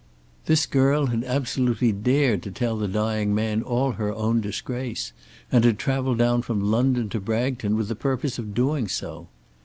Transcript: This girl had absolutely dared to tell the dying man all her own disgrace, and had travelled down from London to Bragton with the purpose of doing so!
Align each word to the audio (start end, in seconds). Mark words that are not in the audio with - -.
This 0.47 0.65
girl 0.65 1.05
had 1.13 1.23
absolutely 1.25 1.91
dared 1.91 2.41
to 2.41 2.51
tell 2.51 2.75
the 2.75 2.87
dying 2.87 3.35
man 3.35 3.61
all 3.61 3.91
her 3.91 4.11
own 4.11 4.41
disgrace, 4.41 5.13
and 5.51 5.63
had 5.63 5.77
travelled 5.77 6.17
down 6.17 6.41
from 6.41 6.59
London 6.59 7.07
to 7.09 7.19
Bragton 7.19 7.75
with 7.77 7.87
the 7.87 7.93
purpose 7.95 8.39
of 8.39 8.55
doing 8.55 8.87
so! 8.87 9.27